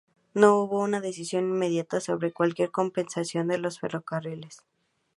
No 0.33 0.55
hubo 0.57 0.79
una 0.79 0.99
decisión 0.99 1.43
inmediata 1.47 1.99
sobre 1.99 2.31
cualquier 2.33 2.71
compensación 2.71 3.47
de 3.49 3.59
los 3.59 3.79
ferrocarriles. 3.79 4.63